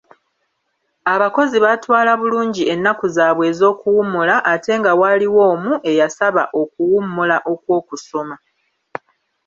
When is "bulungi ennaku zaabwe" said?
2.19-3.43